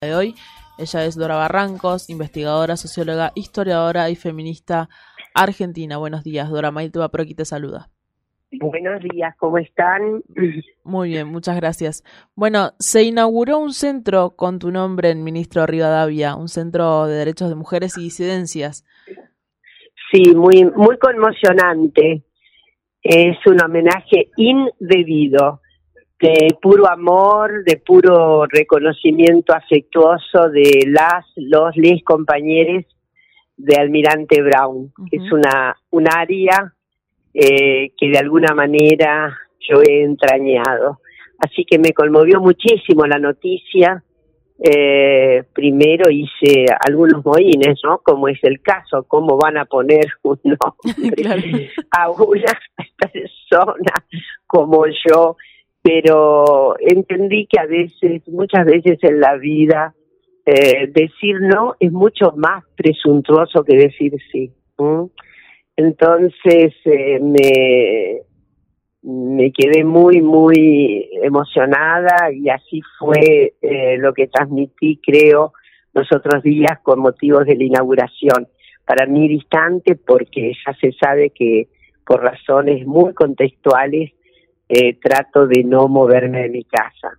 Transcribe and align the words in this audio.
de 0.00 0.14
hoy. 0.14 0.36
Ella 0.78 1.04
es 1.04 1.16
Dora 1.16 1.34
Barrancos, 1.34 2.08
investigadora, 2.08 2.76
socióloga, 2.76 3.32
historiadora 3.34 4.08
y 4.10 4.14
feminista 4.14 4.88
argentina. 5.34 5.96
Buenos 5.96 6.22
días, 6.22 6.48
Dora 6.50 6.70
Maite 6.70 7.00
aquí 7.02 7.34
te 7.34 7.44
saluda. 7.44 7.88
Buenos 8.52 9.02
días, 9.02 9.34
¿cómo 9.38 9.58
están? 9.58 10.22
Muy 10.84 11.08
bien, 11.08 11.26
muchas 11.26 11.56
gracias. 11.56 12.04
Bueno, 12.36 12.70
se 12.78 13.02
inauguró 13.02 13.58
un 13.58 13.72
centro 13.72 14.36
con 14.36 14.60
tu 14.60 14.70
nombre 14.70 15.10
en 15.10 15.24
Ministro 15.24 15.66
Rivadavia, 15.66 16.36
un 16.36 16.48
centro 16.48 17.08
de 17.08 17.16
derechos 17.16 17.48
de 17.48 17.56
mujeres 17.56 17.98
y 17.98 18.02
disidencias. 18.04 18.86
Sí, 20.12 20.32
muy, 20.32 20.64
muy 20.76 20.96
conmocionante. 20.98 22.22
Es 23.02 23.36
un 23.46 23.60
homenaje 23.60 24.30
indebido 24.36 25.60
de 26.20 26.56
puro 26.60 26.90
amor, 26.90 27.64
de 27.64 27.76
puro 27.76 28.46
reconocimiento 28.46 29.54
afectuoso 29.54 30.48
de 30.50 30.84
las, 30.86 31.24
los, 31.36 31.76
les 31.76 32.02
compañeros 32.02 32.84
de 33.56 33.76
Almirante 33.76 34.42
Brown, 34.42 34.92
es 35.10 35.32
una, 35.32 35.76
un 35.90 36.08
área 36.08 36.72
eh, 37.34 37.92
que 37.96 38.08
de 38.08 38.18
alguna 38.18 38.54
manera 38.54 39.36
yo 39.68 39.80
he 39.82 40.02
entrañado. 40.02 41.00
Así 41.38 41.64
que 41.64 41.78
me 41.78 41.92
conmovió 41.92 42.40
muchísimo 42.40 43.06
la 43.06 43.18
noticia. 43.18 44.02
Eh, 44.60 45.44
primero 45.52 46.10
hice 46.10 46.66
algunos 46.80 47.24
moines, 47.24 47.78
¿no? 47.84 47.98
Como 47.98 48.26
es 48.26 48.42
el 48.42 48.60
caso, 48.60 49.04
cómo 49.04 49.36
van 49.36 49.56
a 49.56 49.66
poner 49.66 50.06
un 50.22 50.40
nombre 50.44 51.70
a 51.92 52.10
una 52.10 52.58
persona 53.12 53.92
como 54.46 54.84
yo 54.86 55.36
pero 55.82 56.76
entendí 56.80 57.46
que 57.46 57.60
a 57.60 57.66
veces, 57.66 58.26
muchas 58.28 58.66
veces 58.66 58.98
en 59.02 59.20
la 59.20 59.36
vida, 59.36 59.94
eh, 60.44 60.86
decir 60.88 61.40
no 61.40 61.74
es 61.78 61.92
mucho 61.92 62.32
más 62.36 62.64
presuntuoso 62.76 63.64
que 63.64 63.76
decir 63.76 64.14
sí. 64.32 64.50
Entonces 65.76 66.74
eh, 66.84 67.20
me, 67.20 68.22
me 69.02 69.52
quedé 69.52 69.84
muy, 69.84 70.22
muy 70.22 71.08
emocionada 71.22 72.32
y 72.32 72.48
así 72.48 72.80
fue 72.98 73.54
eh, 73.60 73.96
lo 73.98 74.12
que 74.12 74.26
transmití, 74.28 75.00
creo, 75.04 75.52
los 75.94 76.10
otros 76.12 76.42
días 76.42 76.78
con 76.82 77.00
motivos 77.00 77.44
de 77.46 77.56
la 77.56 77.64
inauguración. 77.64 78.48
Para 78.84 79.06
mí 79.06 79.28
distante 79.28 79.96
porque 79.96 80.52
ya 80.66 80.74
se 80.80 80.92
sabe 80.92 81.30
que 81.30 81.68
por 82.04 82.22
razones 82.22 82.86
muy 82.86 83.12
contextuales 83.12 84.12
eh, 84.68 84.98
trato 85.00 85.46
de 85.46 85.64
no 85.64 85.88
moverme 85.88 86.42
de 86.42 86.48
mi 86.50 86.64
casa. 86.64 87.10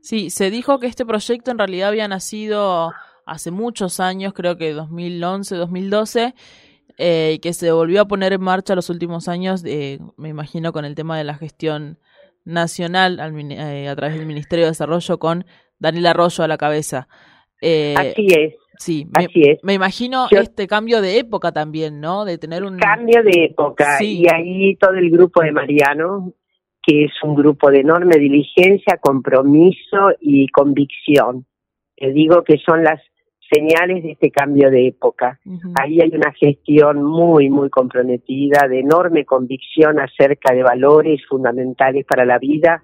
Sí, 0.00 0.30
se 0.30 0.50
dijo 0.50 0.78
que 0.78 0.86
este 0.86 1.04
proyecto 1.04 1.50
en 1.50 1.58
realidad 1.58 1.88
había 1.88 2.06
nacido 2.06 2.92
hace 3.26 3.50
muchos 3.50 4.00
años, 4.00 4.32
creo 4.32 4.56
que 4.56 4.72
2011, 4.72 5.56
2012, 5.56 6.34
eh, 6.98 7.32
y 7.34 7.38
que 7.40 7.52
se 7.52 7.72
volvió 7.72 8.02
a 8.02 8.08
poner 8.08 8.32
en 8.32 8.42
marcha 8.42 8.74
los 8.74 8.90
últimos 8.90 9.28
años, 9.28 9.64
eh, 9.66 9.98
me 10.16 10.28
imagino, 10.28 10.72
con 10.72 10.84
el 10.84 10.94
tema 10.94 11.18
de 11.18 11.24
la 11.24 11.34
gestión 11.34 11.98
nacional 12.44 13.18
a 13.18 13.96
través 13.96 14.16
del 14.16 14.26
Ministerio 14.26 14.66
de 14.66 14.70
Desarrollo 14.70 15.18
con 15.18 15.46
Daniel 15.78 16.06
Arroyo 16.06 16.44
a 16.44 16.48
la 16.48 16.58
cabeza. 16.58 17.08
Así 17.60 18.28
es. 18.28 18.54
Sí, 18.78 19.06
me, 19.16 19.26
Así 19.26 19.42
es. 19.42 19.62
me 19.62 19.74
imagino 19.74 20.26
este 20.30 20.66
cambio 20.66 21.00
de 21.00 21.18
época 21.18 21.52
también, 21.52 22.00
¿no? 22.00 22.24
De 22.24 22.38
tener 22.38 22.64
un... 22.64 22.78
Cambio 22.78 23.22
de 23.22 23.46
época. 23.46 24.02
Y 24.02 24.26
ahí 24.32 24.76
todo 24.76 24.94
el 24.94 25.10
grupo 25.10 25.42
de 25.42 25.52
Mariano, 25.52 26.32
que 26.82 27.04
es 27.04 27.12
un 27.22 27.34
grupo 27.34 27.70
de 27.70 27.80
enorme 27.80 28.16
diligencia, 28.16 28.98
compromiso 29.00 30.10
y 30.20 30.48
convicción. 30.48 31.46
Te 31.96 32.12
digo 32.12 32.42
que 32.42 32.58
son 32.58 32.82
las 32.82 33.00
señales 33.50 34.02
de 34.02 34.12
este 34.12 34.30
cambio 34.30 34.70
de 34.70 34.88
época. 34.88 35.38
Ahí 35.80 36.00
hay 36.00 36.10
una 36.14 36.32
gestión 36.32 37.02
muy, 37.02 37.50
muy 37.50 37.70
comprometida, 37.70 38.66
de 38.68 38.80
enorme 38.80 39.24
convicción 39.24 40.00
acerca 40.00 40.54
de 40.54 40.62
valores 40.62 41.20
fundamentales 41.28 42.04
para 42.04 42.24
la 42.24 42.38
vida, 42.38 42.82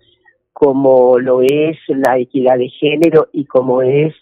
como 0.52 1.18
lo 1.18 1.42
es 1.42 1.78
la 1.88 2.18
equidad 2.18 2.58
de 2.58 2.68
género 2.68 3.28
y 3.32 3.46
como 3.46 3.82
es 3.82 4.14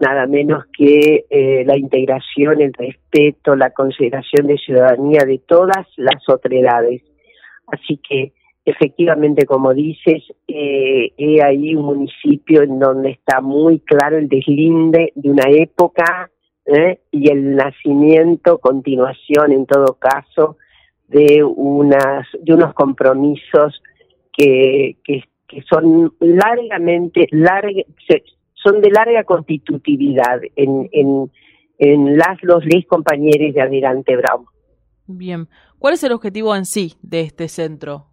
nada 0.00 0.26
menos 0.26 0.64
que 0.76 1.26
eh, 1.28 1.64
la 1.66 1.76
integración, 1.76 2.60
el 2.60 2.72
respeto, 2.72 3.54
la 3.54 3.70
consideración 3.70 4.46
de 4.46 4.56
ciudadanía 4.58 5.24
de 5.24 5.38
todas 5.38 5.86
las 5.96 6.28
otredades. 6.28 7.02
Así 7.66 8.00
que, 8.08 8.32
efectivamente, 8.64 9.46
como 9.46 9.74
dices, 9.74 10.24
eh, 10.48 11.12
he 11.16 11.42
ahí 11.42 11.74
un 11.74 11.84
municipio 11.84 12.62
en 12.62 12.78
donde 12.78 13.10
está 13.10 13.40
muy 13.40 13.80
claro 13.80 14.16
el 14.16 14.28
deslinde 14.28 15.12
de 15.14 15.30
una 15.30 15.48
época 15.50 16.30
¿eh? 16.66 17.00
y 17.10 17.30
el 17.30 17.56
nacimiento, 17.56 18.58
continuación, 18.58 19.52
en 19.52 19.66
todo 19.66 19.98
caso, 19.98 20.56
de 21.08 21.42
unas 21.44 22.26
de 22.40 22.54
unos 22.54 22.72
compromisos 22.72 23.82
que, 24.32 24.96
son 25.68 26.14
largamente, 26.20 27.26
larga, 27.32 27.82
son 28.62 28.80
de 28.80 28.90
larga 28.90 29.24
constitutividad 29.24 30.40
en, 30.56 30.88
en, 30.92 31.30
en 31.78 32.16
las 32.16 32.42
los 32.42 32.64
les 32.64 32.86
compañeros 32.86 33.54
de 33.54 33.60
Almirante 33.60 34.16
Brown. 34.16 34.46
Bien, 35.06 35.48
¿cuál 35.78 35.94
es 35.94 36.04
el 36.04 36.12
objetivo 36.12 36.54
en 36.54 36.64
sí 36.64 36.94
de 37.02 37.22
este 37.22 37.48
centro? 37.48 38.06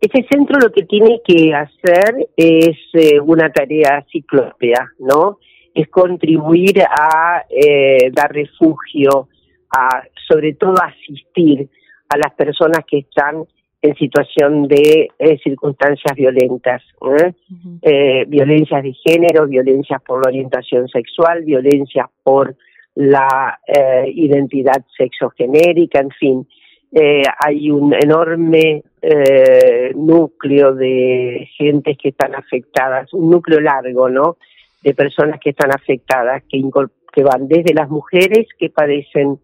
Este 0.00 0.26
centro 0.30 0.58
lo 0.58 0.70
que 0.70 0.82
tiene 0.84 1.20
que 1.24 1.54
hacer 1.54 2.28
es 2.36 2.76
eh, 2.92 3.20
una 3.20 3.50
tarea 3.50 4.04
ciclópea, 4.12 4.86
¿no? 4.98 5.38
Es 5.72 5.88
contribuir 5.88 6.82
a 6.82 7.44
eh, 7.48 8.10
dar 8.12 8.30
refugio, 8.30 9.28
a 9.70 10.02
sobre 10.28 10.54
todo 10.54 10.74
asistir 10.82 11.70
a 12.08 12.18
las 12.18 12.34
personas 12.34 12.80
que 12.86 12.98
están 12.98 13.46
en 13.84 13.94
situación 13.96 14.66
de 14.66 15.10
eh, 15.18 15.38
circunstancias 15.44 16.16
violentas, 16.16 16.82
¿eh? 17.18 17.34
Eh, 17.82 18.24
violencias 18.26 18.82
de 18.82 18.94
género, 18.94 19.46
violencias 19.46 20.00
por 20.00 20.24
la 20.24 20.30
orientación 20.30 20.88
sexual, 20.88 21.44
violencias 21.44 22.06
por 22.22 22.56
la 22.94 23.58
identidad 24.06 24.82
sexogenérica, 24.96 25.98
en 26.00 26.10
fin, 26.10 26.48
hay 27.40 27.68
un 27.72 27.92
enorme 27.92 28.84
núcleo 29.96 30.74
de 30.74 31.48
gentes 31.58 31.98
que 31.98 32.10
están 32.10 32.36
afectadas, 32.36 33.12
un 33.12 33.30
núcleo 33.30 33.60
largo, 33.60 34.08
¿no? 34.08 34.36
De 34.80 34.94
personas 34.94 35.40
que 35.40 35.50
están 35.50 35.72
afectadas, 35.72 36.44
que, 36.48 36.62
que 37.12 37.22
van 37.24 37.48
desde 37.48 37.74
las 37.74 37.90
mujeres 37.90 38.46
que 38.56 38.70
padecen 38.70 39.40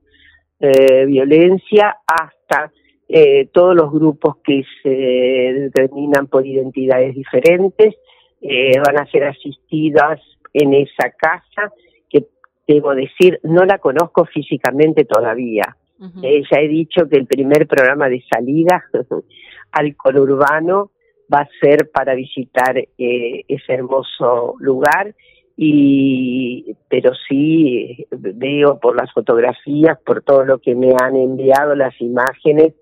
violencia 0.61 1.97
hasta 2.07 2.71
eh, 3.13 3.49
todos 3.53 3.75
los 3.75 3.91
grupos 3.91 4.37
que 4.45 4.63
se 4.85 4.89
determinan 4.89 6.29
por 6.29 6.47
identidades 6.47 7.13
diferentes 7.13 7.97
eh, 8.41 8.79
van 8.79 9.01
a 9.01 9.07
ser 9.11 9.25
asistidas 9.25 10.21
en 10.53 10.75
esa 10.75 11.11
casa 11.19 11.73
que 12.09 12.27
debo 12.69 12.95
decir 12.95 13.41
no 13.43 13.65
la 13.65 13.79
conozco 13.79 14.27
físicamente 14.27 15.05
todavía. 15.07 15.77
Eh, 16.23 16.43
ya 16.51 16.61
he 16.61 16.69
dicho 16.69 17.09
que 17.09 17.17
el 17.17 17.27
primer 17.27 17.67
programa 17.67 18.09
de 18.09 18.23
salida 18.31 18.85
al 19.73 19.97
conurbano 19.97 20.93
va 21.33 21.41
a 21.41 21.49
ser 21.61 21.91
para 21.91 22.15
visitar 22.15 22.77
ese 22.97 23.73
hermoso 23.73 24.55
lugar 24.61 25.17
y 25.57 26.77
pero 26.89 27.11
sí 27.29 28.07
veo 28.13 28.79
por 28.79 28.97
las 28.97 29.13
fotografías 29.13 29.99
por 30.01 30.23
todo 30.23 30.45
lo 30.45 30.59
que 30.59 30.77
me 30.77 30.95
han 30.97 31.17
enviado 31.17 31.75
las 31.75 32.01
imágenes 32.01 32.75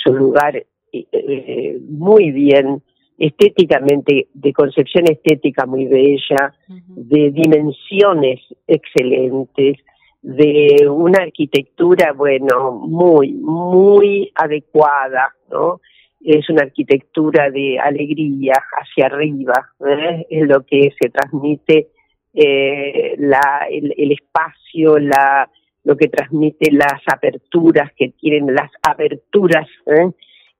es 0.00 0.12
un 0.12 0.18
lugar 0.18 0.56
eh, 0.56 0.66
eh, 1.12 1.78
muy 1.88 2.30
bien 2.30 2.82
estéticamente, 3.18 4.28
de 4.32 4.52
concepción 4.54 5.04
estética 5.10 5.66
muy 5.66 5.84
bella, 5.84 6.54
de 6.66 7.30
dimensiones 7.30 8.40
excelentes, 8.66 9.76
de 10.22 10.88
una 10.88 11.24
arquitectura, 11.24 12.12
bueno, 12.12 12.72
muy, 12.72 13.32
muy 13.32 14.32
adecuada, 14.34 15.34
¿no? 15.50 15.80
Es 16.22 16.48
una 16.50 16.62
arquitectura 16.62 17.50
de 17.50 17.78
alegría 17.78 18.54
hacia 18.80 19.06
arriba, 19.06 19.70
¿eh? 19.86 20.26
es 20.28 20.48
lo 20.48 20.64
que 20.64 20.92
se 21.00 21.08
transmite 21.10 21.88
eh, 22.34 23.14
la, 23.18 23.66
el, 23.70 24.12
espacio, 24.12 24.98
la, 24.98 25.50
lo 25.84 25.96
que 25.96 26.08
transmite 26.08 26.70
las 26.72 27.00
aperturas 27.06 27.90
que 27.96 28.10
tienen, 28.10 28.54
las 28.54 28.70
aperturas 28.82 29.66
¿eh? 29.86 30.10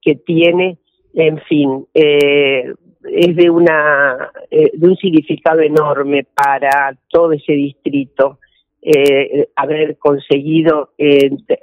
que 0.01 0.17
tiene, 0.17 0.79
en 1.15 1.41
fin, 1.43 1.87
eh, 1.95 2.73
es 3.03 3.37
de 3.37 3.51
una 3.51 4.31
eh, 4.51 4.71
de 4.75 4.87
un 4.87 4.97
significado 4.97 5.61
enorme 5.61 6.27
para 6.35 6.97
todo 7.09 7.33
ese 7.33 7.53
distrito 7.53 8.39
haber 9.57 9.99
conseguido 9.99 10.95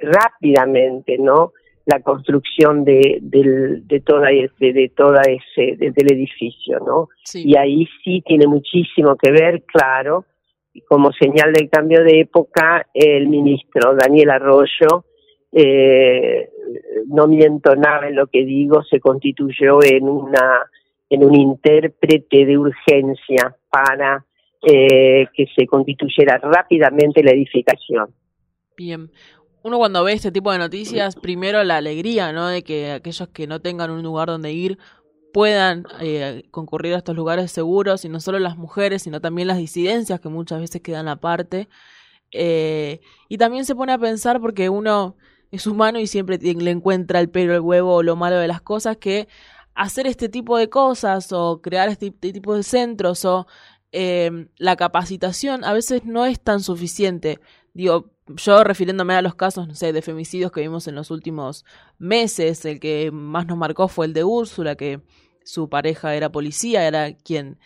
rápidamente, 0.00 1.18
¿no? 1.18 1.52
la 1.88 2.00
construcción 2.00 2.84
de, 2.84 3.18
de, 3.22 4.00
toda 4.00 4.28
de, 4.28 4.50
de 4.72 4.92
toda 4.94 5.22
ese 5.22 5.74
del 5.78 6.12
edificio, 6.12 6.80
¿no? 6.80 7.08
Y 7.32 7.56
ahí 7.56 7.88
sí 8.04 8.22
tiene 8.26 8.46
muchísimo 8.46 9.16
que 9.16 9.32
ver, 9.32 9.62
claro, 9.62 10.26
como 10.86 11.12
señal 11.12 11.52
del 11.52 11.68
cambio 11.70 12.02
de 12.04 12.20
época, 12.20 12.86
el 12.94 13.28
ministro 13.28 13.94
Daniel 13.94 14.30
Arroyo, 14.30 15.04
eh, 15.52 16.50
no 17.06 17.26
miento 17.26 17.74
nada 17.74 18.08
en 18.08 18.16
lo 18.16 18.26
que 18.26 18.44
digo, 18.44 18.82
se 18.82 19.00
constituyó 19.00 19.82
en 19.82 20.08
una 20.08 20.68
en 21.10 21.24
un 21.24 21.34
intérprete 21.34 22.44
de 22.44 22.58
urgencia 22.58 23.56
para 23.70 24.26
eh, 24.62 25.26
que 25.34 25.46
se 25.56 25.66
constituyera 25.66 26.38
rápidamente 26.38 27.22
la 27.22 27.30
edificación. 27.30 28.14
Bien. 28.76 29.10
Uno 29.62 29.78
cuando 29.78 30.04
ve 30.04 30.12
este 30.12 30.30
tipo 30.30 30.52
de 30.52 30.58
noticias, 30.58 31.16
primero 31.16 31.62
la 31.64 31.78
alegría, 31.78 32.32
¿no? 32.32 32.48
De 32.48 32.62
que 32.62 32.92
aquellos 32.92 33.28
que 33.28 33.46
no 33.46 33.60
tengan 33.60 33.90
un 33.90 34.02
lugar 34.02 34.28
donde 34.28 34.52
ir 34.52 34.78
puedan 35.32 35.84
eh, 36.00 36.44
concurrir 36.50 36.94
a 36.94 36.98
estos 36.98 37.16
lugares 37.16 37.52
seguros, 37.52 38.04
y 38.04 38.08
no 38.08 38.20
solo 38.20 38.38
las 38.38 38.56
mujeres, 38.56 39.02
sino 39.02 39.20
también 39.20 39.48
las 39.48 39.58
disidencias 39.58 40.20
que 40.20 40.28
muchas 40.28 40.60
veces 40.60 40.82
quedan 40.82 41.08
aparte. 41.08 41.68
Eh, 42.32 43.00
y 43.28 43.38
también 43.38 43.64
se 43.64 43.74
pone 43.74 43.92
a 43.92 43.98
pensar 43.98 44.40
porque 44.40 44.68
uno 44.68 45.16
es 45.50 45.66
humano 45.66 45.98
y 45.98 46.06
siempre 46.06 46.38
le 46.38 46.70
encuentra 46.70 47.20
el 47.20 47.30
pelo, 47.30 47.54
el 47.54 47.60
huevo 47.60 47.96
o 47.96 48.02
lo 48.02 48.16
malo 48.16 48.36
de 48.36 48.48
las 48.48 48.60
cosas, 48.60 48.96
que 48.98 49.28
hacer 49.74 50.06
este 50.06 50.28
tipo 50.28 50.58
de 50.58 50.68
cosas 50.68 51.32
o 51.32 51.60
crear 51.62 51.88
este, 51.88 52.10
tipo 52.10 52.54
de 52.54 52.62
centros 52.62 53.24
o 53.24 53.46
em, 53.92 54.48
la 54.58 54.76
capacitación 54.76 55.64
a 55.64 55.72
veces 55.72 56.04
no 56.04 56.26
es 56.26 56.40
tan 56.40 56.60
suficiente. 56.60 57.40
Digo, 57.74 58.10
yo 58.36 58.62
refiriéndome 58.64 59.14
a 59.14 59.22
los 59.22 59.34
casos, 59.34 59.66
no 59.66 59.74
sé, 59.74 59.92
de 59.92 60.02
femicidios 60.02 60.52
que 60.52 60.60
vimos 60.60 60.86
en 60.88 60.94
los 60.94 61.10
últimos 61.10 61.64
meses, 61.98 62.64
el 62.64 62.80
que 62.80 63.10
más 63.10 63.46
nos 63.46 63.56
marcó 63.56 63.88
fue 63.88 64.06
el 64.06 64.12
de 64.12 64.24
Úrsula, 64.24 64.76
que 64.76 65.00
su 65.44 65.68
pareja 65.68 66.14
era 66.14 66.30
policía, 66.30 66.86
era 66.86 67.14
quien 67.14 67.58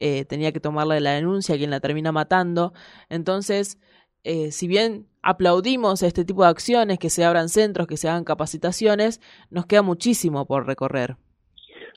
eh, 0.00 0.24
tenía 0.24 0.52
que 0.52 0.60
tomarle 0.60 1.00
la 1.00 1.12
denuncia, 1.12 1.56
quien 1.56 1.70
la 1.70 1.80
termina 1.80 2.12
matando. 2.12 2.72
Entonces, 3.08 3.80
eh, 4.22 4.52
si 4.52 4.68
bien 4.68 5.06
aplaudimos 5.22 6.02
este 6.02 6.24
tipo 6.24 6.42
de 6.42 6.50
acciones, 6.50 6.98
que 6.98 7.10
se 7.10 7.24
abran 7.24 7.48
centros, 7.48 7.86
que 7.86 7.96
se 7.96 8.08
hagan 8.08 8.24
capacitaciones, 8.24 9.20
nos 9.50 9.66
queda 9.66 9.82
muchísimo 9.82 10.46
por 10.46 10.66
recorrer. 10.66 11.16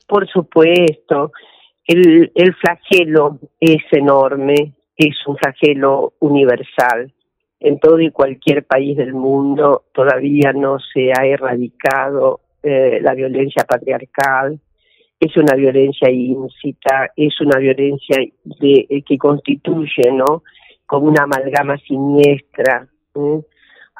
Por 0.06 0.28
supuesto, 0.28 1.32
el, 1.86 2.32
el 2.34 2.54
flagelo 2.54 3.38
es 3.60 3.82
enorme, 3.92 4.74
es 4.96 5.14
un 5.26 5.36
flagelo 5.36 6.14
universal 6.20 7.12
en 7.60 7.78
todo 7.78 8.00
y 8.00 8.10
cualquier 8.10 8.64
país 8.64 8.96
del 8.96 9.14
mundo 9.14 9.84
todavía 9.92 10.52
no 10.52 10.78
se 10.78 11.12
ha 11.12 11.26
erradicado 11.26 12.40
eh, 12.62 13.00
la 13.02 13.14
violencia 13.14 13.64
patriarcal, 13.64 14.60
es 15.20 15.36
una 15.36 15.56
violencia 15.56 16.10
íncita, 16.10 17.10
es 17.16 17.40
una 17.40 17.58
violencia 17.58 18.18
de, 18.44 18.86
eh, 18.88 19.02
que 19.02 19.18
constituye, 19.18 20.12
¿no? 20.12 20.44
Como 20.86 21.06
una 21.06 21.24
amalgama 21.24 21.76
siniestra 21.78 22.88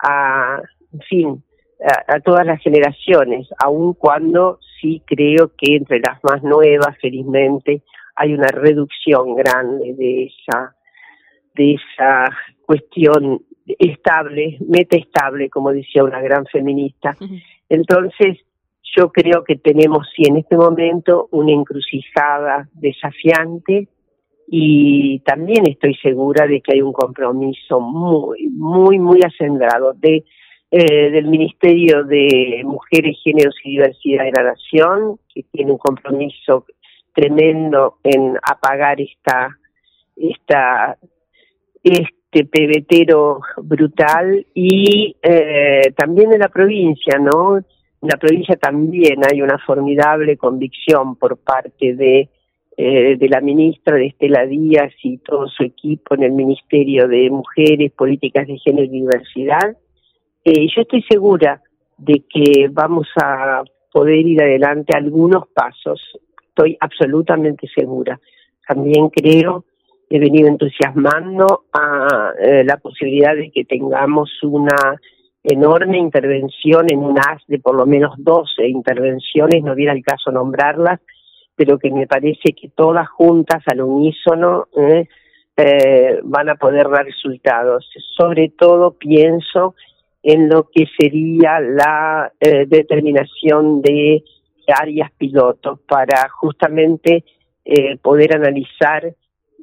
a, 0.03 0.63
en 0.93 1.01
fin, 1.01 1.45
a, 1.85 2.15
a, 2.15 2.21
todas 2.21 2.47
las 2.47 2.63
generaciones, 2.63 3.49
aun 3.63 3.95
cuando 3.95 4.61
sí 4.81 5.03
creo 5.05 5.53
que 5.57 5.77
entre 5.77 6.01
las 6.01 6.23
más 6.23 6.43
nuevas, 6.45 6.97
felizmente, 7.01 7.83
hay 8.15 8.35
una 8.35 8.49
reducción 8.49 9.35
grande 9.35 9.95
de 9.95 10.25
esa 10.25 10.77
de 11.59 11.75
esa 11.75 12.31
cuestión 12.65 13.43
estable, 13.67 14.57
meta 14.61 14.97
estable, 14.97 15.51
como 15.51 15.73
decía 15.73 16.05
una 16.05 16.23
gran 16.23 16.47
feminista. 16.47 17.17
Entonces, 17.69 18.39
yo 18.97 19.11
creo 19.11 19.45
que 19.45 19.57
tenemos, 19.57 20.09
sí, 20.15 20.23
en 20.27 20.37
este 20.37 20.57
momento 20.57 21.29
una 21.33 21.53
encrucijada 21.53 22.69
desafiante 22.73 23.89
y 24.47 25.19
también 25.21 25.69
estoy 25.69 25.95
segura 25.97 26.47
de 26.47 26.61
que 26.63 26.75
hay 26.75 26.83
un 26.83 26.93
compromiso 26.93 27.81
muy, 27.81 28.49
muy, 28.49 28.99
muy 28.99 29.21
acendrado 29.23 29.93
de, 29.93 30.25
eh, 30.71 31.11
del 31.11 31.27
Ministerio 31.27 32.05
de 32.05 32.63
Mujeres, 32.65 33.19
Géneros 33.23 33.57
y 33.65 33.73
Diversidad 33.73 34.25
de 34.25 34.33
la 34.37 34.51
Nación, 34.51 35.19
que 35.35 35.43
tiene 35.53 35.73
un 35.73 35.79
compromiso 35.79 36.65
tremendo 37.13 37.99
en 38.05 38.37
apagar 38.43 39.01
esta, 39.01 39.51
esta, 40.17 40.97
esta 41.03 41.18
este 41.83 42.45
pebetero 42.45 43.41
brutal 43.57 44.47
y 44.55 45.17
eh, 45.23 45.93
también 45.97 46.33
en 46.33 46.41
la 46.41 46.49
provincia, 46.49 47.19
¿no? 47.19 47.57
En 47.57 48.09
la 48.09 48.17
provincia 48.17 48.57
también 48.57 49.21
hay 49.31 49.43
una 49.43 49.59
formidable 49.59 50.37
convicción 50.37 51.17
por 51.17 51.39
parte 51.39 51.95
de, 51.95 52.29
eh, 52.77 53.17
de 53.17 53.29
la 53.29 53.41
ministra 53.41 53.97
de 53.97 54.07
Estela 54.07 54.47
Díaz 54.47 54.93
y 55.03 55.19
todo 55.19 55.49
su 55.49 55.65
equipo 55.65 56.15
en 56.15 56.23
el 56.23 56.33
Ministerio 56.33 57.09
de 57.09 57.31
Mujeres, 57.31 57.93
Políticas 57.93 58.47
de 58.47 58.59
Género 58.59 58.85
y 58.85 59.01
Diversidad. 59.01 59.77
Eh, 60.45 60.69
yo 60.75 60.83
estoy 60.83 61.03
segura 61.03 61.61
de 61.97 62.23
que 62.33 62.69
vamos 62.71 63.09
a 63.21 63.65
poder 63.93 64.25
ir 64.25 64.41
adelante 64.41 64.97
algunos 64.97 65.49
pasos, 65.49 66.01
estoy 66.49 66.77
absolutamente 66.81 67.67
segura. 67.75 68.21
También 68.67 69.09
creo 69.09 69.65
he 70.11 70.19
venido 70.19 70.49
entusiasmando 70.49 71.65
a 71.73 72.33
eh, 72.41 72.65
la 72.65 72.79
posibilidad 72.79 73.35
de 73.35 73.51
que 73.51 73.65
tengamos 73.65 74.31
una 74.43 74.99
enorme 75.43 75.99
intervención 75.99 76.87
en 76.91 76.99
un 76.99 77.19
as 77.19 77.43
de 77.47 77.59
por 77.59 77.77
lo 77.77 77.87
menos 77.87 78.15
12 78.19 78.67
intervenciones, 78.67 79.63
no 79.63 79.75
viera 79.75 79.93
el 79.93 80.03
caso 80.03 80.31
nombrarlas, 80.31 81.01
pero 81.55 81.79
que 81.79 81.91
me 81.91 82.07
parece 82.07 82.53
que 82.53 82.71
todas 82.71 83.09
juntas 83.09 83.63
al 83.67 83.83
unísono 83.83 84.69
eh, 84.77 85.09
eh, 85.57 86.21
van 86.23 86.49
a 86.49 86.55
poder 86.55 86.89
dar 86.89 87.05
resultados. 87.05 87.89
Sobre 88.17 88.51
todo 88.51 88.93
pienso 88.93 89.75
en 90.23 90.49
lo 90.49 90.69
que 90.71 90.87
sería 90.99 91.61
la 91.61 92.33
determinación 92.41 93.81
de 93.81 94.23
áreas 94.67 95.11
pilotos 95.17 95.81
para 95.81 96.29
justamente 96.29 97.25
poder 98.03 98.37
analizar 98.37 99.15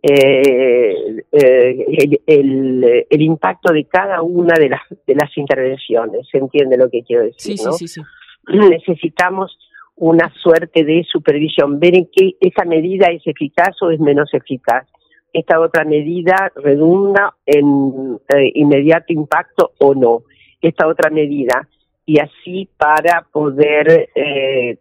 eh, 0.07 1.23
eh, 1.31 2.19
el, 2.27 3.05
el, 3.09 3.21
impacto 3.23 3.73
de 3.73 3.85
cada 3.85 4.21
una 4.21 4.53
de 4.53 4.69
las, 4.69 4.81
de 5.07 5.15
las 5.15 5.35
intervenciones. 5.35 6.27
¿Se 6.31 6.37
entiende 6.37 6.77
lo 6.77 6.91
que 6.91 7.01
quiero 7.01 7.23
decir? 7.23 7.57
Sí, 7.57 7.71
sí, 7.71 7.87
sí, 7.87 8.01
Necesitamos 8.47 9.57
una 9.95 10.31
suerte 10.43 10.83
de 10.83 11.03
supervisión, 11.11 11.79
ver 11.79 11.95
en 11.95 12.07
qué 12.15 12.35
esa 12.39 12.65
medida 12.65 13.07
es 13.07 13.25
eficaz 13.25 13.81
o 13.81 13.89
es 13.89 13.99
menos 13.99 14.31
eficaz. 14.31 14.85
Esta 15.33 15.59
otra 15.59 15.85
medida 15.85 16.51
redunda 16.55 17.33
en 17.43 18.19
eh, 18.29 18.51
inmediato 18.53 19.11
impacto 19.11 19.71
o 19.79 19.95
no. 19.95 20.21
Esta 20.61 20.87
otra 20.87 21.09
medida 21.09 21.67
y 22.05 22.19
así 22.19 22.69
para 22.77 23.25
poder 23.31 24.11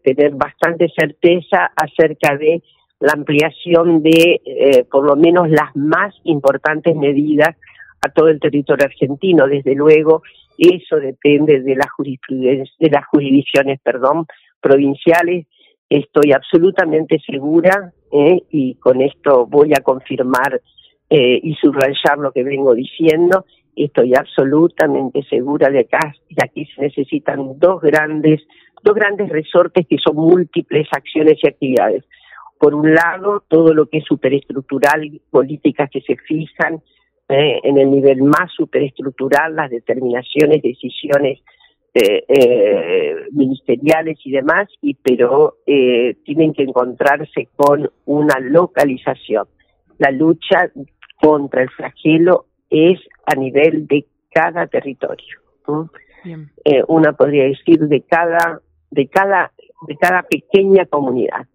tener 0.02 0.32
bastante 0.32 0.92
certeza 0.94 1.72
acerca 1.74 2.36
de 2.36 2.62
la 3.04 3.12
ampliación 3.12 4.02
de 4.02 4.40
eh, 4.46 4.84
por 4.90 5.04
lo 5.04 5.14
menos 5.14 5.50
las 5.50 5.76
más 5.76 6.14
importantes 6.24 6.96
medidas 6.96 7.54
a 8.00 8.08
todo 8.08 8.28
el 8.28 8.40
territorio 8.40 8.86
argentino. 8.86 9.46
Desde 9.46 9.74
luego, 9.74 10.22
eso 10.56 10.96
depende 10.96 11.60
de 11.60 11.76
las 11.76 11.88
de 11.98 12.90
las 12.90 13.06
jurisdicciones, 13.06 13.80
provinciales. 14.60 15.46
Estoy 15.90 16.32
absolutamente 16.32 17.20
segura 17.26 17.92
eh, 18.10 18.40
y 18.50 18.76
con 18.76 19.02
esto 19.02 19.46
voy 19.46 19.72
a 19.76 19.82
confirmar 19.82 20.62
eh, 21.10 21.40
y 21.42 21.54
subrayar 21.56 22.16
lo 22.16 22.32
que 22.32 22.42
vengo 22.42 22.74
diciendo. 22.74 23.44
Estoy 23.76 24.14
absolutamente 24.14 25.22
segura 25.28 25.68
de 25.68 25.84
que 25.84 26.42
aquí 26.42 26.64
se 26.74 26.80
necesitan 26.80 27.58
dos 27.58 27.82
grandes, 27.82 28.40
dos 28.82 28.94
grandes 28.94 29.28
resortes 29.28 29.86
que 29.86 29.98
son 29.98 30.16
múltiples 30.16 30.88
acciones 30.90 31.34
y 31.42 31.48
actividades 31.48 32.04
por 32.64 32.74
un 32.74 32.94
lado, 32.94 33.44
todo 33.46 33.74
lo 33.74 33.90
que 33.90 33.98
es 33.98 34.04
superestructural, 34.04 35.20
políticas 35.30 35.90
que 35.90 36.00
se 36.00 36.16
fijan 36.16 36.80
eh, 37.28 37.60
en 37.62 37.76
el 37.76 37.90
nivel 37.90 38.22
más 38.22 38.50
superestructural, 38.56 39.54
las 39.54 39.68
determinaciones, 39.70 40.62
decisiones 40.62 41.40
eh, 41.92 42.24
eh, 42.26 43.16
ministeriales 43.32 44.16
y 44.24 44.30
demás, 44.30 44.68
y 44.80 44.94
pero 44.94 45.58
tienen 45.66 46.54
que 46.54 46.62
encontrarse 46.62 47.48
con 47.54 47.90
una 48.06 48.40
localización. 48.40 49.46
La 49.98 50.10
lucha 50.10 50.70
contra 51.20 51.64
el 51.64 51.68
flagelo 51.68 52.46
es 52.70 52.98
a 53.26 53.34
nivel 53.34 53.86
de 53.86 54.06
cada 54.32 54.68
territorio. 54.68 55.36
una 56.88 57.12
podría 57.12 57.44
decir 57.44 57.80
de 57.80 58.00
cada 58.00 58.62
de 58.90 59.06
cada 59.06 59.52
de 59.86 59.96
cada 59.98 60.22
pequeña 60.22 60.86
comunidad 60.86 61.46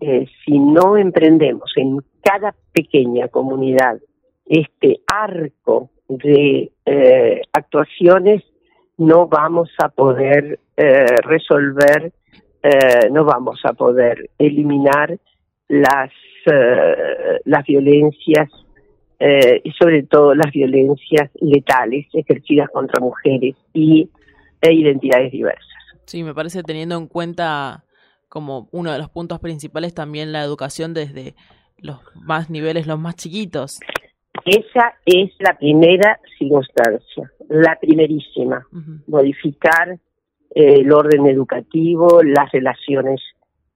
eh, 0.00 0.26
si 0.44 0.58
no 0.58 0.96
emprendemos 0.96 1.72
en 1.76 1.98
cada 2.22 2.54
pequeña 2.72 3.28
comunidad 3.28 3.98
este 4.46 5.00
arco 5.06 5.90
de 6.08 6.72
eh, 6.84 7.42
actuaciones, 7.52 8.42
no 8.98 9.28
vamos 9.28 9.70
a 9.82 9.88
poder 9.88 10.58
eh, 10.76 11.06
resolver, 11.22 12.12
no 13.10 13.24
vamos 13.24 13.58
a 13.64 13.72
poder 13.72 14.28
eliminar 14.36 15.18
las, 15.68 16.10
las 17.44 17.64
violencias 17.64 18.50
y 19.18 19.70
sobre 19.72 20.02
todo 20.02 20.34
las 20.34 20.52
violencias 20.52 21.30
letales 21.40 22.06
ejercidas 22.12 22.68
contra 22.68 23.00
mujeres 23.00 23.56
y 23.72 24.10
e 24.60 24.72
identidades 24.74 25.32
diversas. 25.32 25.66
Sí, 26.06 26.22
me 26.22 26.34
parece 26.34 26.62
teniendo 26.62 26.96
en 26.96 27.06
cuenta 27.06 27.84
como 28.30 28.68
uno 28.70 28.92
de 28.92 28.98
los 28.98 29.10
puntos 29.10 29.40
principales 29.40 29.92
también 29.92 30.32
la 30.32 30.42
educación 30.42 30.94
desde 30.94 31.34
los 31.76 31.98
más 32.14 32.48
niveles, 32.48 32.86
los 32.86 32.98
más 32.98 33.16
chiquitos. 33.16 33.80
Esa 34.46 34.94
es 35.04 35.32
la 35.40 35.58
primera 35.58 36.18
circunstancia, 36.38 37.30
la 37.48 37.76
primerísima, 37.78 38.64
modificar 39.08 39.98
eh, 40.54 40.80
el 40.80 40.92
orden 40.92 41.26
educativo, 41.26 42.22
las 42.22 42.50
relaciones 42.52 43.20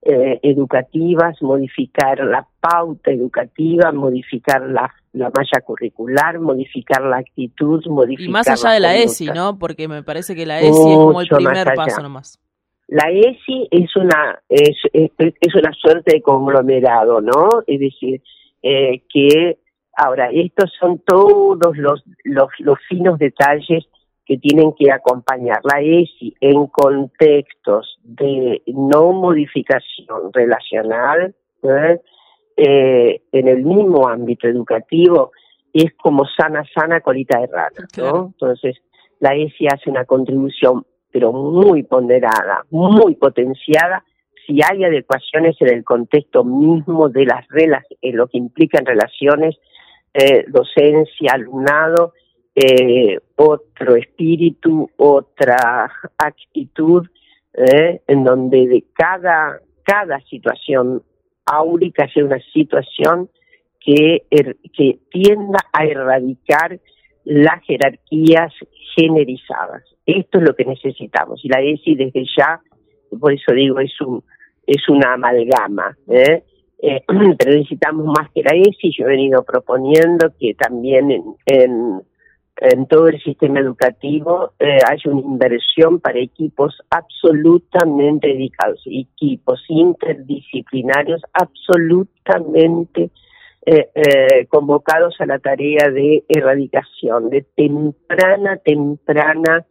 eh, 0.01 0.39
educativas, 0.41 1.35
modificar 1.41 2.19
la 2.19 2.47
pauta 2.59 3.11
educativa, 3.11 3.91
modificar 3.91 4.61
la, 4.61 4.91
la 5.11 5.31
malla 5.35 5.61
curricular, 5.65 6.39
modificar 6.39 7.01
la 7.01 7.17
actitud, 7.17 7.85
modificar... 7.87 8.29
Y 8.29 8.31
más 8.31 8.47
allá 8.47 8.71
de 8.71 8.79
la 8.79 8.95
ESI, 8.95 9.27
¿no? 9.27 9.59
Porque 9.59 9.87
me 9.89 10.01
parece 10.01 10.33
que 10.33 10.45
la 10.45 10.61
ESI 10.61 10.69
es 10.69 10.97
como 10.97 11.19
el 11.19 11.27
primer 11.27 11.73
paso 11.75 12.01
nomás. 12.01 12.39
La 12.87 13.09
ESI 13.09 13.67
es 13.71 13.95
una, 13.95 14.39
es, 14.47 14.77
es, 14.93 15.55
una 15.55 15.73
suerte 15.73 16.15
de 16.15 16.21
conglomerado, 16.21 17.19
¿no? 17.19 17.49
Es 17.65 17.79
decir, 17.79 18.21
eh, 18.61 19.01
que 19.11 19.57
ahora, 19.97 20.29
estos 20.31 20.71
son 20.79 20.99
todos 20.99 21.77
los, 21.77 22.03
los, 22.23 22.49
los 22.59 22.77
finos 22.87 23.17
detalles 23.17 23.85
que 24.25 24.37
tienen 24.37 24.73
que 24.73 24.91
acompañar 24.91 25.61
la 25.63 25.81
ESI 25.81 26.35
en 26.41 26.67
contextos 26.67 27.99
de 28.03 28.61
no 28.67 29.11
modificación 29.13 30.33
relacional, 30.33 31.35
¿eh? 31.63 31.99
Eh, 32.57 33.21
en 33.31 33.47
el 33.47 33.63
mismo 33.63 34.07
ámbito 34.07 34.47
educativo, 34.47 35.31
es 35.73 35.93
como 35.97 36.25
sana, 36.25 36.63
sana 36.73 37.01
colita 37.01 37.39
de 37.39 37.47
rata, 37.47 37.83
¿no? 37.97 38.27
Entonces, 38.27 38.77
la 39.19 39.35
ESI 39.35 39.67
hace 39.67 39.89
una 39.89 40.05
contribución 40.05 40.85
pero 41.15 41.31
muy 41.31 41.83
ponderada, 41.83 42.65
muy 42.71 43.15
potenciada, 43.15 44.03
si 44.45 44.59
hay 44.61 44.83
adecuaciones 44.83 45.55
en 45.61 45.69
el 45.69 45.85
contexto 45.85 46.43
mismo 46.43 47.07
de 47.07 47.23
las 47.23 47.47
reglas, 47.47 47.85
en 48.01 48.17
lo 48.17 48.27
que 48.27 48.37
implica 48.37 48.79
en 48.79 48.85
relaciones, 48.85 49.55
eh, 50.13 50.43
docencia, 50.49 51.31
alumnado, 51.31 52.11
eh, 52.53 53.17
otro 53.37 53.95
espíritu, 53.95 54.91
otra 54.97 55.89
actitud, 56.17 57.07
eh, 57.53 58.01
en 58.05 58.25
donde 58.25 58.67
de 58.67 58.83
cada, 58.93 59.61
cada 59.83 60.19
situación 60.19 61.01
áurica 61.45 62.09
sea 62.09 62.25
una 62.25 62.41
situación 62.51 63.29
que, 63.79 64.25
er, 64.29 64.57
que 64.77 64.99
tienda 65.11 65.59
a 65.71 65.85
erradicar 65.85 66.77
las 67.23 67.63
jerarquías 67.63 68.51
generizadas. 68.97 69.94
Esto 70.05 70.37
es 70.39 70.43
lo 70.43 70.55
que 70.55 70.65
necesitamos 70.65 71.43
y 71.43 71.49
la 71.49 71.61
ESI 71.61 71.95
desde 71.95 72.25
ya, 72.37 72.61
por 73.19 73.33
eso 73.33 73.51
digo, 73.53 73.79
es 73.79 73.99
un 74.01 74.23
es 74.67 74.87
una 74.89 75.13
amalgama. 75.13 75.95
¿eh? 76.07 76.43
Eh, 76.81 77.03
pero 77.37 77.51
necesitamos 77.51 78.05
más 78.05 78.29
que 78.33 78.43
la 78.43 78.55
ESI. 78.55 78.91
Yo 78.97 79.05
he 79.05 79.09
venido 79.09 79.43
proponiendo 79.43 80.33
que 80.39 80.53
también 80.55 81.11
en, 81.11 82.01
en, 82.57 82.85
todo 82.87 83.07
el 83.07 83.21
sistema 83.21 83.59
educativo 83.59 84.53
eh, 84.59 84.79
haya 84.87 85.11
una 85.11 85.21
inversión 85.21 85.99
para 85.99 86.19
equipos 86.19 86.81
absolutamente 86.89 88.27
dedicados, 88.27 88.81
equipos 88.85 89.63
interdisciplinarios 89.67 91.21
absolutamente 91.33 93.11
eh, 93.65 93.89
eh, 93.95 94.45
convocados 94.47 95.15
a 95.19 95.25
la 95.25 95.39
tarea 95.39 95.89
de 95.89 96.23
erradicación, 96.29 97.29
de 97.29 97.45
temprana, 97.55 98.57
temprana, 98.57 99.65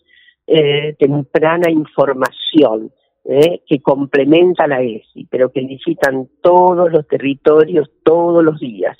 eh, 0.47 0.95
temprana 0.99 1.71
información 1.71 2.93
eh, 3.25 3.63
que 3.67 3.81
complementa 3.81 4.67
la 4.67 4.83
ESI, 4.83 5.27
pero 5.31 5.51
que 5.51 5.63
visitan 5.63 6.29
todos 6.43 6.93
los 6.93 7.09
territorios 7.09 7.91
todos 8.03 8.45
los 8.45 8.61
días. 8.61 8.99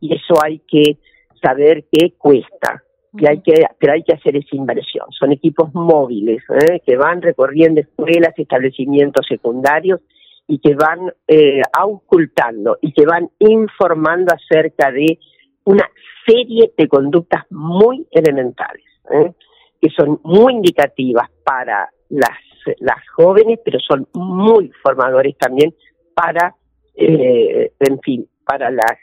Y 0.00 0.14
eso 0.14 0.34
hay 0.44 0.60
que 0.68 0.98
saber 1.42 1.84
que 1.90 2.12
cuesta, 2.18 2.82
que 3.16 3.28
hay 3.28 3.40
que, 3.40 3.54
pero 3.78 3.94
hay 3.94 4.02
que 4.02 4.12
hacer 4.12 4.36
esa 4.36 4.54
inversión. 4.54 5.06
Son 5.10 5.32
equipos 5.32 5.72
móviles 5.74 6.42
que 6.84 6.96
van 6.96 7.22
recorriendo 7.22 7.80
escuelas, 7.80 8.34
establecimientos 8.36 9.26
secundarios 9.26 10.00
y 10.46 10.58
que 10.58 10.74
van 10.74 11.12
eh, 11.26 11.62
auscultando 11.72 12.78
y 12.82 12.92
que 12.92 13.06
van 13.06 13.30
informando 13.38 14.34
acerca 14.34 14.92
de 14.92 15.18
una 15.64 15.88
serie 16.26 16.72
de 16.76 16.88
conductas 16.88 17.44
muy 17.50 18.06
elementales, 18.10 18.84
¿eh? 19.10 19.32
Que 19.80 19.90
son 19.90 20.20
muy 20.22 20.54
indicativas 20.54 21.30
para 21.44 21.90
las, 22.08 22.38
las 22.80 23.08
jóvenes, 23.14 23.60
pero 23.64 23.78
son 23.80 24.06
muy 24.14 24.70
formadores 24.82 25.36
también 25.38 25.74
para, 26.14 26.54
eh, 26.94 27.72
en 27.78 28.00
fin, 28.00 28.28
para 28.44 28.70
las 28.70 28.98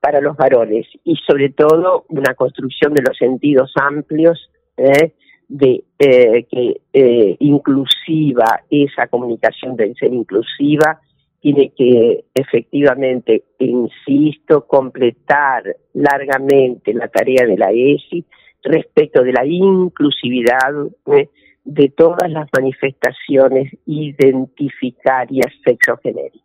para 0.00 0.20
los 0.20 0.36
varones 0.36 0.84
y 1.04 1.14
sobre 1.24 1.50
todo 1.50 2.04
una 2.08 2.34
construcción 2.34 2.92
de 2.92 3.02
los 3.02 3.16
sentidos 3.16 3.72
amplios 3.76 4.50
¿eh? 4.76 5.12
de 5.46 5.84
eh, 5.96 6.44
que 6.50 7.36
inclusiva, 7.38 8.62
esa 8.68 9.06
comunicación 9.06 9.76
debe 9.76 9.94
ser 9.94 10.12
inclusiva, 10.12 11.00
tiene 11.42 11.72
que 11.76 12.24
efectivamente, 12.34 13.44
insisto, 13.58 14.66
completar 14.66 15.76
largamente 15.92 16.94
la 16.94 17.08
tarea 17.08 17.46
de 17.46 17.56
la 17.56 17.70
ESI 17.70 18.24
respecto 18.62 19.22
de 19.22 19.32
la 19.32 19.44
inclusividad 19.46 20.72
¿eh? 21.06 21.28
de 21.64 21.88
todas 21.90 22.30
las 22.30 22.48
manifestaciones 22.52 23.72
identificarias 23.86 25.52
sexogenéricas. 25.64 26.42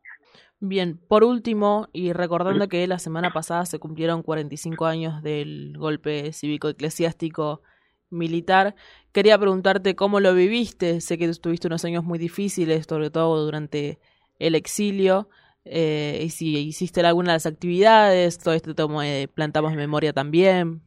Bien, 0.59 0.99
por 1.07 1.23
último, 1.23 1.87
y 1.93 2.13
recordando 2.13 2.67
que 2.67 2.87
la 2.87 2.97
semana 2.97 3.31
pasada 3.31 3.65
se 3.65 3.77
cumplieron 3.77 4.23
45 4.23 4.85
años 4.87 5.21
del 5.21 5.75
golpe 5.77 6.33
cívico-eclesiástico 6.33 7.61
militar. 8.09 8.73
Quería 9.11 9.37
preguntarte 9.37 9.95
cómo 9.95 10.19
lo 10.19 10.33
viviste. 10.33 10.99
Sé 11.01 11.19
que 11.19 11.31
tuviste 11.33 11.67
unos 11.67 11.85
años 11.85 12.03
muy 12.03 12.17
difíciles, 12.17 12.87
sobre 12.89 13.11
todo 13.11 13.43
durante 13.45 13.99
el 14.39 14.55
exilio. 14.55 15.29
Eh, 15.63 16.21
y 16.23 16.29
si 16.29 16.57
hiciste 16.57 17.01
alguna 17.01 17.33
de 17.33 17.35
las 17.35 17.45
actividades, 17.45 18.39
todo 18.39 18.55
esto 18.55 18.73
tomo, 18.73 19.03
eh, 19.03 19.27
plantamos 19.31 19.75
memoria 19.75 20.11
también. 20.11 20.81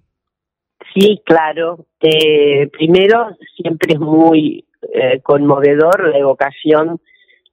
Sí, 0.94 1.22
claro. 1.24 1.86
Eh, 2.00 2.68
primero, 2.68 3.36
siempre 3.56 3.94
es 3.94 4.00
muy 4.00 4.64
eh, 4.92 5.20
conmovedor 5.22 6.08
la 6.08 6.18
evocación 6.18 7.00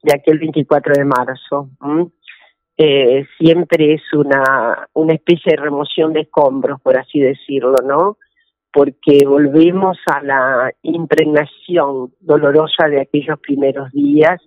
de 0.02 0.14
aquel 0.16 0.40
24 0.40 0.94
de 0.96 1.06
marzo. 1.06 1.70
Eh, 2.78 3.26
siempre 3.38 3.96
es 3.96 4.02
una, 4.14 4.88
una 4.94 5.14
especie 5.14 5.52
de 5.52 5.62
remoción 5.62 6.14
de 6.14 6.22
escombros, 6.22 6.80
por 6.82 6.98
así 6.98 7.20
decirlo, 7.20 7.76
¿no? 7.84 8.18
porque 8.78 9.26
volvemos 9.26 9.98
a 10.06 10.22
la 10.22 10.72
impregnación 10.84 12.14
dolorosa 12.20 12.88
de 12.88 13.02
aquellos 13.02 13.40
primeros 13.40 13.92
días 13.92 14.40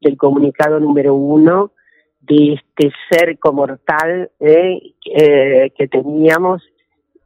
del 0.00 0.16
comunicado 0.16 0.80
número 0.80 1.14
uno, 1.14 1.72
de 2.20 2.54
este 2.54 2.90
cerco 3.10 3.52
mortal 3.52 4.30
eh, 4.40 4.94
eh, 5.04 5.70
que 5.76 5.86
teníamos 5.86 6.62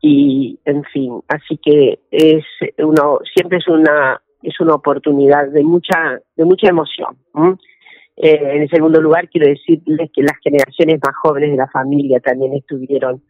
y 0.02 0.58
en 0.64 0.82
fin, 0.84 1.22
así 1.28 1.58
que 1.64 2.00
es 2.10 2.44
uno 2.78 3.20
siempre 3.34 3.58
es 3.58 3.68
una 3.68 4.20
es 4.42 4.60
una 4.60 4.74
oportunidad 4.74 5.48
de 5.48 5.62
mucha 5.62 6.20
de 6.36 6.44
mucha 6.44 6.68
emoción. 6.68 7.16
Eh, 8.16 8.56
en 8.56 8.68
segundo 8.68 9.00
lugar, 9.00 9.28
quiero 9.30 9.46
decirles 9.48 10.10
que 10.12 10.22
las 10.22 10.36
generaciones 10.42 11.00
más 11.02 11.16
jóvenes 11.22 11.52
de 11.52 11.56
la 11.56 11.68
familia 11.68 12.20
también 12.20 12.52
estuvieron 12.52 13.22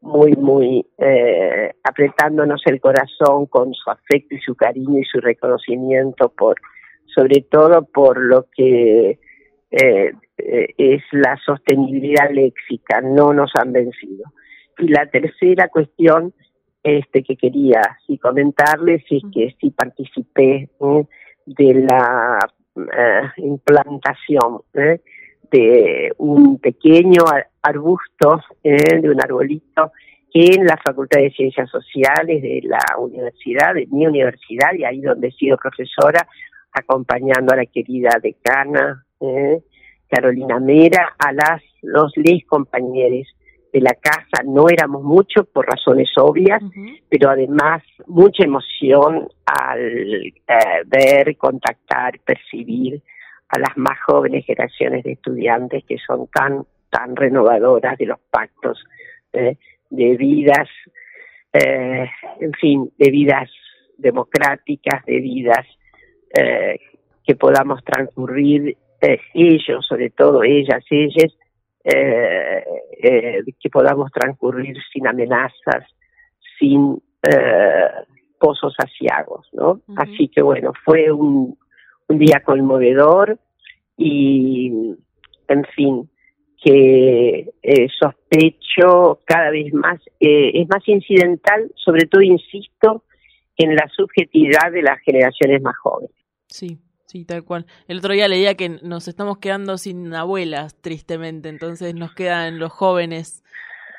muy, 0.00 0.32
muy 0.36 0.86
eh, 0.98 1.72
apretándonos 1.82 2.62
el 2.66 2.80
corazón 2.80 3.46
con 3.46 3.74
su 3.74 3.90
afecto 3.90 4.34
y 4.34 4.40
su 4.40 4.54
cariño 4.54 4.98
y 4.98 5.04
su 5.04 5.20
reconocimiento 5.20 6.28
por, 6.28 6.56
sobre 7.06 7.40
todo 7.50 7.84
por 7.84 8.18
lo 8.22 8.46
que 8.54 9.18
eh, 9.70 10.12
eh, 10.38 10.66
es 10.78 11.02
la 11.12 11.36
sostenibilidad 11.44 12.30
léxica, 12.30 13.00
no 13.00 13.32
nos 13.32 13.50
han 13.54 13.72
vencido. 13.72 14.24
Y 14.78 14.88
la 14.88 15.06
tercera 15.06 15.68
cuestión 15.68 16.32
este 16.82 17.22
que 17.22 17.36
quería 17.36 17.82
sí 18.06 18.18
comentarles 18.18 19.02
es 19.10 19.22
que 19.32 19.54
sí 19.60 19.70
participé 19.70 20.68
de 21.46 21.74
la 21.74 22.38
implantación 23.36 24.62
de 24.72 26.12
un 26.18 26.58
pequeño 26.58 27.22
arbusto, 27.62 28.40
eh, 28.62 29.00
de 29.00 29.10
un 29.10 29.20
arbolito 29.20 29.92
en 30.32 30.66
la 30.66 30.76
Facultad 30.84 31.20
de 31.20 31.30
Ciencias 31.30 31.70
Sociales 31.70 32.42
de 32.42 32.60
la 32.64 32.84
universidad, 32.98 33.74
de 33.74 33.86
mi 33.86 34.06
universidad, 34.06 34.72
y 34.74 34.84
ahí 34.84 35.00
donde 35.00 35.28
he 35.28 35.32
sido 35.32 35.56
profesora, 35.56 36.26
acompañando 36.72 37.52
a 37.52 37.56
la 37.56 37.66
querida 37.66 38.18
decana 38.22 39.04
¿eh? 39.20 39.60
Carolina 40.08 40.60
Mera, 40.60 41.14
a 41.18 41.32
las 41.32 41.62
los 41.82 42.12
les 42.16 42.44
compañeros 42.44 43.26
de 43.72 43.80
la 43.80 43.94
casa, 43.94 44.42
no 44.44 44.68
éramos 44.68 45.02
muchos 45.02 45.46
por 45.46 45.66
razones 45.66 46.08
obvias, 46.16 46.62
pero 47.08 47.30
además 47.30 47.82
mucha 48.06 48.44
emoción 48.44 49.28
al 49.44 49.80
eh, 49.80 50.32
ver, 50.86 51.36
contactar, 51.36 52.18
percibir 52.24 53.02
a 53.48 53.58
las 53.58 53.76
más 53.76 53.98
jóvenes 54.06 54.44
generaciones 54.46 55.04
de 55.04 55.12
estudiantes 55.12 55.84
que 55.84 55.98
son 55.98 56.28
tan 56.28 56.64
tan 56.90 57.16
renovadoras 57.16 57.98
de 57.98 58.06
los 58.06 58.18
pactos 58.30 58.84
¿eh? 59.32 59.56
de 59.90 60.16
vidas, 60.16 60.68
eh, 61.52 62.08
en 62.40 62.52
fin, 62.52 62.90
de 62.98 63.10
vidas 63.10 63.50
democráticas, 63.96 65.04
de 65.06 65.20
vidas 65.20 65.66
eh, 66.34 66.78
que 67.26 67.34
podamos 67.34 67.82
transcurrir 67.84 68.76
ellos, 69.32 69.86
sobre 69.86 70.10
todo 70.10 70.42
ellas, 70.42 70.84
ellas, 70.90 71.32
eh, 71.90 72.64
eh, 73.02 73.42
que 73.60 73.70
podamos 73.70 74.10
transcurrir 74.12 74.76
sin 74.92 75.06
amenazas, 75.06 75.84
sin 76.58 77.00
eh, 77.22 77.88
pozos 78.38 78.74
asiagos, 78.78 79.48
¿no? 79.52 79.80
Así 79.96 80.28
que 80.28 80.42
bueno, 80.42 80.72
fue 80.84 81.10
un, 81.10 81.58
un 82.08 82.18
día 82.18 82.40
conmovedor 82.44 83.38
y, 83.96 84.72
en 85.48 85.64
fin, 85.74 86.10
que 86.62 87.50
eh, 87.62 87.88
sospecho 87.98 89.20
cada 89.24 89.50
vez 89.50 89.72
más, 89.72 90.00
eh, 90.20 90.50
es 90.54 90.68
más 90.68 90.86
incidental, 90.86 91.70
sobre 91.76 92.06
todo, 92.06 92.20
insisto, 92.22 93.04
en 93.56 93.74
la 93.74 93.88
subjetividad 93.96 94.70
de 94.72 94.82
las 94.82 94.98
generaciones 95.00 95.62
más 95.62 95.76
jóvenes. 95.78 96.10
Sí, 96.48 96.78
sí, 97.08 97.24
tal 97.24 97.44
cual. 97.44 97.66
El 97.88 97.98
otro 97.98 98.12
día 98.12 98.28
leía 98.28 98.54
que 98.54 98.78
nos 98.82 99.08
estamos 99.08 99.38
quedando 99.38 99.76
sin 99.78 100.14
abuelas, 100.14 100.80
tristemente, 100.80 101.48
entonces 101.48 101.94
nos 101.94 102.14
quedan 102.14 102.58
los 102.58 102.72
jóvenes. 102.72 103.42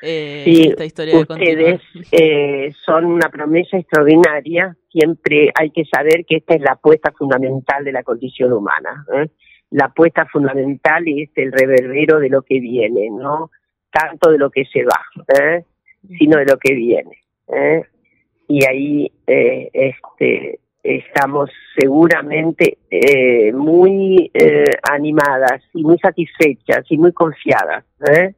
Eh, 0.02 0.44
sí, 0.46 0.68
esta 0.70 0.86
historia 0.86 1.18
ustedes 1.18 1.82
eh, 2.10 2.72
son 2.86 3.04
una 3.04 3.28
promesa 3.28 3.76
extraordinaria. 3.76 4.74
Siempre 4.90 5.52
hay 5.54 5.70
que 5.70 5.84
saber 5.84 6.24
que 6.26 6.36
esta 6.36 6.54
es 6.54 6.62
la 6.62 6.72
apuesta 6.72 7.12
fundamental 7.12 7.84
de 7.84 7.92
la 7.92 8.02
condición 8.02 8.52
humana. 8.54 9.04
¿eh? 9.12 9.28
la 9.70 9.86
apuesta 9.86 10.26
fundamental 10.26 11.04
es 11.06 11.30
el 11.36 11.52
reverbero 11.52 12.18
de 12.18 12.28
lo 12.28 12.42
que 12.42 12.60
viene, 12.60 13.08
no 13.10 13.50
tanto 13.90 14.30
de 14.30 14.38
lo 14.38 14.50
que 14.50 14.64
se 14.66 14.84
va, 14.84 15.00
¿eh? 15.40 15.64
sino 16.18 16.38
de 16.38 16.44
lo 16.44 16.58
que 16.58 16.74
viene. 16.74 17.18
¿eh? 17.48 17.82
Y 18.48 18.64
ahí 18.64 19.12
eh, 19.26 19.70
este, 19.72 20.60
estamos 20.82 21.50
seguramente 21.78 22.78
eh, 22.90 23.52
muy 23.52 24.30
eh, 24.32 24.64
animadas 24.90 25.62
y 25.74 25.82
muy 25.82 25.98
satisfechas 25.98 26.84
y 26.88 26.96
muy 26.96 27.12
confiadas. 27.12 27.84
¿eh? 28.08 28.34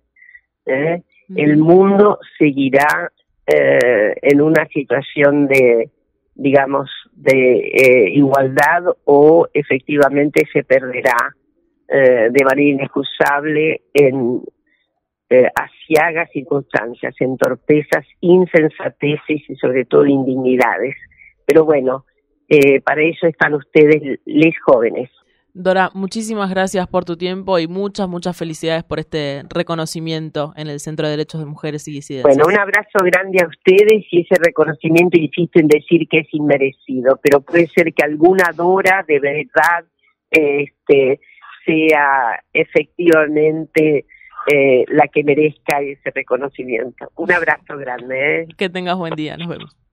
¿Eh? 0.66 1.02
El 1.34 1.56
mundo 1.56 2.18
seguirá 2.38 3.10
eh, 3.46 4.14
en 4.20 4.40
una 4.40 4.66
situación 4.66 5.46
de, 5.46 5.90
digamos, 6.34 6.90
de 7.12 7.58
eh, 7.58 8.10
igualdad 8.10 8.84
o 9.04 9.48
efectivamente 9.52 10.46
se 10.52 10.64
perderá 10.64 11.16
de 11.88 12.44
manera 12.44 12.62
inexcusable 12.62 13.82
en 13.92 14.40
asiagas 15.54 16.30
circunstancias, 16.32 17.14
en 17.20 17.36
torpezas, 17.36 18.06
insensateces 18.22 19.42
y 19.46 19.56
sobre 19.56 19.84
todo 19.84 20.06
indignidades. 20.06 20.96
Pero 21.44 21.66
bueno, 21.66 22.06
eh, 22.48 22.80
para 22.80 23.02
eso 23.02 23.26
están 23.26 23.54
ustedes, 23.54 24.20
les 24.24 24.54
jóvenes. 24.64 25.10
Dora, 25.54 25.90
muchísimas 25.92 26.48
gracias 26.48 26.88
por 26.88 27.04
tu 27.04 27.18
tiempo 27.18 27.58
y 27.58 27.68
muchas, 27.68 28.08
muchas 28.08 28.34
felicidades 28.36 28.84
por 28.84 28.98
este 28.98 29.42
reconocimiento 29.50 30.54
en 30.56 30.68
el 30.68 30.80
Centro 30.80 31.06
de 31.06 31.10
Derechos 31.10 31.40
de 31.40 31.46
Mujeres 31.46 31.86
y 31.88 31.92
Disidencias. 31.92 32.36
Bueno, 32.36 32.50
un 32.50 32.58
abrazo 32.58 32.98
grande 33.04 33.42
a 33.42 33.48
ustedes 33.48 34.06
y 34.10 34.22
ese 34.22 34.36
reconocimiento, 34.42 35.18
insisto 35.18 35.60
en 35.60 35.68
decir 35.68 36.08
que 36.08 36.20
es 36.20 36.28
inmerecido, 36.32 37.20
pero 37.22 37.42
puede 37.42 37.66
ser 37.66 37.92
que 37.92 38.02
alguna 38.02 38.50
Dora 38.56 39.04
de 39.06 39.20
verdad 39.20 39.84
este, 40.30 41.20
sea 41.66 42.42
efectivamente 42.54 44.06
eh, 44.46 44.84
la 44.88 45.06
que 45.08 45.22
merezca 45.22 45.82
ese 45.82 46.10
reconocimiento. 46.14 47.12
Un 47.16 47.30
abrazo 47.30 47.76
grande. 47.76 48.40
¿eh? 48.40 48.48
Que 48.56 48.70
tengas 48.70 48.96
buen 48.96 49.14
día, 49.14 49.36
nos 49.36 49.48
vemos. 49.48 49.76